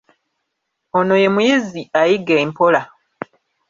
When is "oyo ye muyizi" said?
0.97-1.81